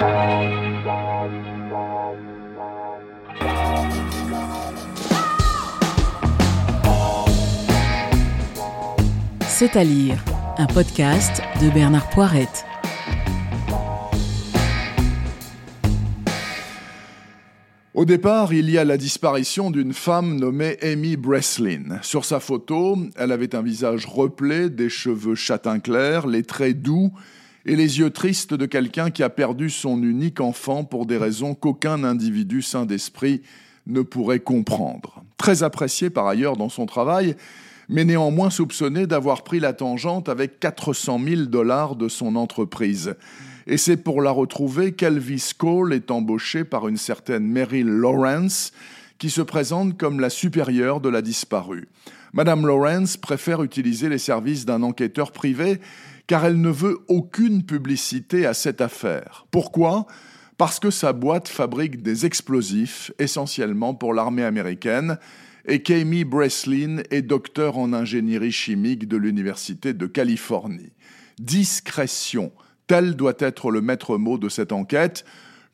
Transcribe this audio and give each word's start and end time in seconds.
C'est 0.00 0.06
à 9.76 9.84
lire, 9.84 10.24
un 10.56 10.64
podcast 10.64 11.42
de 11.60 11.68
Bernard 11.68 12.08
Poirette. 12.08 12.64
Au 17.92 18.06
départ, 18.06 18.54
il 18.54 18.70
y 18.70 18.78
a 18.78 18.86
la 18.86 18.96
disparition 18.96 19.70
d'une 19.70 19.92
femme 19.92 20.36
nommée 20.36 20.78
Amy 20.80 21.18
Breslin. 21.18 21.98
Sur 22.00 22.24
sa 22.24 22.40
photo, 22.40 22.96
elle 23.16 23.32
avait 23.32 23.54
un 23.54 23.60
visage 23.60 24.06
replé, 24.06 24.70
des 24.70 24.88
cheveux 24.88 25.34
châtain 25.34 25.78
clair, 25.78 26.26
les 26.26 26.42
traits 26.42 26.80
doux 26.80 27.12
et 27.66 27.76
les 27.76 27.98
yeux 27.98 28.10
tristes 28.10 28.54
de 28.54 28.66
quelqu'un 28.66 29.10
qui 29.10 29.22
a 29.22 29.30
perdu 29.30 29.70
son 29.70 30.02
unique 30.02 30.40
enfant 30.40 30.84
pour 30.84 31.06
des 31.06 31.16
raisons 31.16 31.54
qu'aucun 31.54 32.04
individu 32.04 32.62
sain 32.62 32.86
d'esprit 32.86 33.42
ne 33.86 34.02
pourrait 34.02 34.40
comprendre. 34.40 35.22
Très 35.36 35.62
appréciée 35.62 36.10
par 36.10 36.26
ailleurs 36.26 36.56
dans 36.56 36.68
son 36.68 36.86
travail, 36.86 37.36
mais 37.88 38.04
néanmoins 38.04 38.50
soupçonné 38.50 39.06
d'avoir 39.06 39.42
pris 39.42 39.60
la 39.60 39.72
tangente 39.72 40.28
avec 40.28 40.60
400 40.60 41.20
000 41.26 41.42
dollars 41.42 41.96
de 41.96 42.08
son 42.08 42.36
entreprise. 42.36 43.14
Et 43.66 43.76
c'est 43.76 43.96
pour 43.96 44.22
la 44.22 44.30
retrouver 44.30 44.92
qu'Elvis 44.92 45.52
Cole 45.56 45.92
est 45.92 46.10
embauché 46.10 46.64
par 46.64 46.88
une 46.88 46.96
certaine 46.96 47.46
Meryl 47.46 47.86
Lawrence, 47.86 48.72
qui 49.18 49.28
se 49.28 49.42
présente 49.42 49.98
comme 49.98 50.18
la 50.18 50.30
supérieure 50.30 51.00
de 51.00 51.10
la 51.10 51.20
disparue. 51.20 51.88
Madame 52.32 52.66
Lawrence 52.66 53.16
préfère 53.16 53.62
utiliser 53.62 54.08
les 54.08 54.18
services 54.18 54.64
d'un 54.64 54.82
enquêteur 54.82 55.32
privé 55.32 55.80
car 56.30 56.44
elle 56.44 56.60
ne 56.60 56.70
veut 56.70 57.00
aucune 57.08 57.64
publicité 57.64 58.46
à 58.46 58.54
cette 58.54 58.80
affaire. 58.80 59.46
Pourquoi? 59.50 60.06
Parce 60.58 60.78
que 60.78 60.90
sa 60.90 61.12
boîte 61.12 61.48
fabrique 61.48 62.04
des 62.04 62.24
explosifs, 62.24 63.10
essentiellement 63.18 63.94
pour 63.94 64.14
l'armée 64.14 64.44
américaine, 64.44 65.18
et 65.66 65.82
qu'Amy 65.82 66.22
Breslin 66.22 66.98
est 67.10 67.22
docteur 67.22 67.78
en 67.78 67.92
ingénierie 67.92 68.52
chimique 68.52 69.08
de 69.08 69.16
l'Université 69.16 69.92
de 69.92 70.06
Californie. 70.06 70.92
Discrétion, 71.40 72.52
tel 72.86 73.16
doit 73.16 73.34
être 73.40 73.72
le 73.72 73.80
maître 73.80 74.16
mot 74.16 74.38
de 74.38 74.48
cette 74.48 74.70
enquête. 74.70 75.24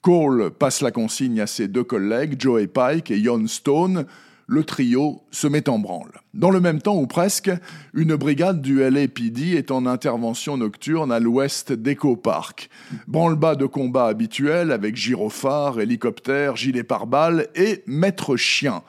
Cole 0.00 0.50
passe 0.52 0.80
la 0.80 0.90
consigne 0.90 1.38
à 1.42 1.46
ses 1.46 1.68
deux 1.68 1.84
collègues, 1.84 2.40
Joey 2.40 2.66
Pike 2.66 3.10
et 3.10 3.22
Jon 3.22 3.46
Stone. 3.46 4.06
Le 4.48 4.62
trio 4.62 5.22
se 5.32 5.48
met 5.48 5.68
en 5.68 5.80
branle. 5.80 6.20
Dans 6.32 6.50
le 6.50 6.60
même 6.60 6.80
temps, 6.80 6.96
ou 6.96 7.08
presque, 7.08 7.50
une 7.94 8.14
brigade 8.14 8.62
du 8.62 8.78
LAPD 8.78 9.56
est 9.56 9.72
en 9.72 9.86
intervention 9.86 10.56
nocturne 10.56 11.10
à 11.10 11.18
l'ouest 11.18 11.72
d'Echo 11.72 12.14
Park. 12.14 12.70
Branle-bas 13.08 13.56
de 13.56 13.66
combat 13.66 14.06
habituel 14.06 14.70
avec 14.70 14.94
gyrophare, 14.94 15.80
hélicoptère, 15.80 16.54
gilet 16.54 16.84
pare-balles 16.84 17.48
et 17.56 17.82
maître 17.88 18.36
chien. 18.36 18.82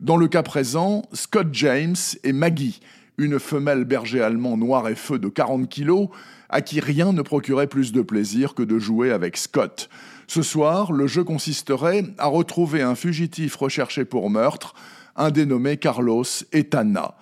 Dans 0.00 0.16
le 0.16 0.26
cas 0.26 0.42
présent, 0.42 1.02
Scott 1.12 1.46
James 1.52 1.94
et 2.24 2.32
Maggie, 2.32 2.80
une 3.16 3.38
femelle 3.38 3.84
berger 3.84 4.20
allemand 4.20 4.56
noir 4.56 4.88
et 4.88 4.96
feu 4.96 5.20
de 5.20 5.28
40 5.28 5.68
kilos, 5.68 6.08
à 6.48 6.60
qui 6.60 6.80
rien 6.80 7.12
ne 7.12 7.22
procurait 7.22 7.68
plus 7.68 7.92
de 7.92 8.02
plaisir 8.02 8.54
que 8.54 8.64
de 8.64 8.80
jouer 8.80 9.12
avec 9.12 9.36
Scott. 9.36 9.88
Ce 10.26 10.42
soir, 10.42 10.90
le 10.90 11.06
jeu 11.06 11.22
consisterait 11.22 12.04
à 12.18 12.26
retrouver 12.26 12.82
un 12.82 12.96
fugitif 12.96 13.54
recherché 13.54 14.04
pour 14.04 14.28
meurtre, 14.30 14.74
un 15.16 15.30
dénommé 15.30 15.76
Carlos 15.76 16.24
Etana. 16.52 17.14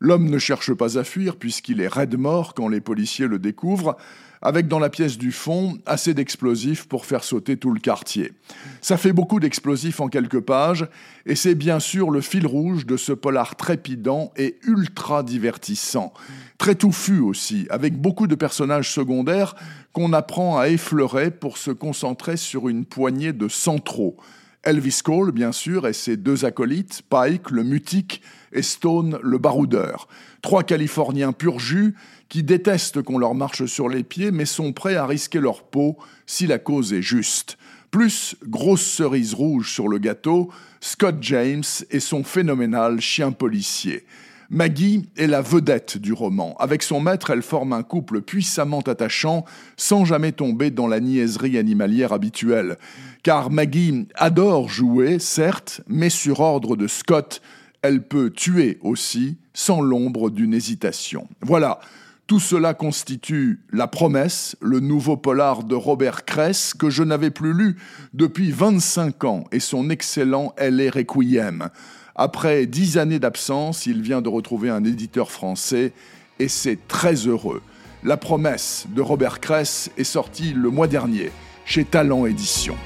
L'homme 0.00 0.30
ne 0.30 0.38
cherche 0.38 0.72
pas 0.74 0.98
à 0.98 1.04
fuir 1.04 1.36
puisqu'il 1.36 1.80
est 1.80 1.88
raide 1.88 2.16
mort 2.16 2.54
quand 2.54 2.68
les 2.68 2.80
policiers 2.80 3.26
le 3.26 3.38
découvrent, 3.38 3.96
avec 4.42 4.68
dans 4.68 4.78
la 4.78 4.90
pièce 4.90 5.18
du 5.18 5.32
fond 5.32 5.78
assez 5.86 6.14
d'explosifs 6.14 6.86
pour 6.86 7.06
faire 7.06 7.24
sauter 7.24 7.56
tout 7.56 7.72
le 7.72 7.80
quartier. 7.80 8.32
Ça 8.80 8.96
fait 8.96 9.12
beaucoup 9.12 9.40
d'explosifs 9.40 10.00
en 10.00 10.08
quelques 10.08 10.40
pages, 10.40 10.86
et 11.26 11.34
c'est 11.34 11.54
bien 11.54 11.80
sûr 11.80 12.10
le 12.10 12.20
fil 12.20 12.46
rouge 12.46 12.86
de 12.86 12.96
ce 12.96 13.12
polar 13.12 13.56
trépidant 13.56 14.32
et 14.36 14.56
ultra 14.62 15.22
divertissant. 15.22 16.12
Très 16.56 16.76
touffu 16.76 17.18
aussi, 17.18 17.66
avec 17.70 18.00
beaucoup 18.00 18.26
de 18.26 18.34
personnages 18.34 18.92
secondaires 18.92 19.56
qu'on 19.92 20.12
apprend 20.12 20.58
à 20.58 20.68
effleurer 20.68 21.30
pour 21.30 21.58
se 21.58 21.70
concentrer 21.70 22.36
sur 22.36 22.68
une 22.68 22.84
poignée 22.84 23.32
de 23.32 23.48
centraux. 23.48 24.16
Elvis 24.64 25.00
Cole, 25.04 25.32
bien 25.32 25.52
sûr, 25.52 25.86
et 25.86 25.92
ses 25.92 26.16
deux 26.16 26.44
acolytes, 26.44 27.02
Pike, 27.08 27.50
le 27.50 27.62
mutique, 27.62 28.22
et 28.52 28.62
Stone, 28.62 29.18
le 29.22 29.38
baroudeur. 29.38 30.08
Trois 30.42 30.62
Californiens 30.62 31.32
pur 31.32 31.58
jus 31.58 31.94
qui 32.28 32.42
détestent 32.42 33.02
qu'on 33.02 33.18
leur 33.18 33.34
marche 33.34 33.66
sur 33.66 33.88
les 33.88 34.04
pieds, 34.04 34.30
mais 34.30 34.44
sont 34.44 34.72
prêts 34.72 34.96
à 34.96 35.06
risquer 35.06 35.40
leur 35.40 35.64
peau 35.64 35.96
si 36.26 36.46
la 36.46 36.58
cause 36.58 36.92
est 36.92 37.02
juste. 37.02 37.56
Plus, 37.90 38.36
grosse 38.44 38.84
cerise 38.84 39.32
rouge 39.32 39.72
sur 39.72 39.88
le 39.88 39.98
gâteau, 39.98 40.50
Scott 40.80 41.16
James 41.22 41.64
et 41.90 42.00
son 42.00 42.22
phénoménal 42.22 43.00
chien 43.00 43.32
policier. 43.32 44.04
Maggie 44.50 45.10
est 45.18 45.26
la 45.26 45.42
vedette 45.42 45.98
du 45.98 46.14
roman. 46.14 46.56
Avec 46.58 46.82
son 46.82 47.00
maître, 47.00 47.28
elle 47.28 47.42
forme 47.42 47.74
un 47.74 47.82
couple 47.82 48.22
puissamment 48.22 48.80
attachant, 48.80 49.44
sans 49.76 50.06
jamais 50.06 50.32
tomber 50.32 50.70
dans 50.70 50.86
la 50.86 51.00
niaiserie 51.00 51.58
animalière 51.58 52.14
habituelle. 52.14 52.78
Car 53.22 53.50
Maggie 53.50 54.08
adore 54.14 54.70
jouer, 54.70 55.18
certes, 55.18 55.82
mais 55.86 56.08
sur 56.08 56.40
ordre 56.40 56.76
de 56.76 56.86
Scott, 56.86 57.42
elle 57.82 58.02
peut 58.02 58.30
tuer 58.30 58.78
aussi, 58.80 59.36
sans 59.52 59.82
l'ombre 59.82 60.30
d'une 60.30 60.54
hésitation. 60.54 61.28
Voilà, 61.42 61.78
tout 62.28 62.40
cela 62.40 62.74
constitue 62.74 63.58
La 63.72 63.88
promesse, 63.88 64.54
le 64.60 64.80
nouveau 64.80 65.16
polar 65.16 65.64
de 65.64 65.74
Robert 65.74 66.26
Kress 66.26 66.74
que 66.74 66.90
je 66.90 67.02
n'avais 67.02 67.30
plus 67.30 67.54
lu 67.54 67.76
depuis 68.12 68.52
25 68.52 69.24
ans 69.24 69.44
et 69.50 69.60
son 69.60 69.88
excellent 69.88 70.52
L.A. 70.58 70.90
Requiem. 70.90 71.70
Après 72.14 72.66
dix 72.66 72.98
années 72.98 73.18
d'absence, 73.18 73.86
il 73.86 74.02
vient 74.02 74.20
de 74.20 74.28
retrouver 74.28 74.68
un 74.68 74.84
éditeur 74.84 75.30
français 75.30 75.94
et 76.38 76.48
c'est 76.48 76.86
très 76.86 77.14
heureux. 77.14 77.62
La 78.04 78.18
promesse 78.18 78.86
de 78.94 79.00
Robert 79.00 79.40
Kress 79.40 79.90
est 79.96 80.04
sortie 80.04 80.52
le 80.52 80.68
mois 80.68 80.86
dernier 80.86 81.32
chez 81.64 81.86
Talent 81.86 82.26
Édition. 82.26 82.76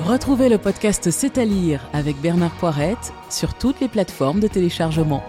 Retrouvez 0.00 0.50
le 0.50 0.58
podcast 0.58 1.10
C'est 1.10 1.38
à 1.38 1.46
lire 1.46 1.88
avec 1.94 2.20
Bernard 2.20 2.54
Poirette 2.56 3.14
sur 3.30 3.54
toutes 3.54 3.80
les 3.80 3.88
plateformes 3.88 4.40
de 4.40 4.48
téléchargement. 4.48 5.22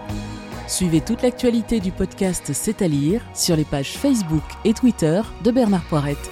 Suivez 0.66 1.02
toute 1.02 1.22
l'actualité 1.22 1.78
du 1.78 1.92
podcast 1.92 2.50
C'est 2.54 2.80
à 2.80 2.88
lire 2.88 3.20
sur 3.34 3.54
les 3.54 3.64
pages 3.64 3.92
Facebook 3.92 4.42
et 4.64 4.72
Twitter 4.72 5.20
de 5.44 5.50
Bernard 5.50 5.84
Poirette. 5.84 6.30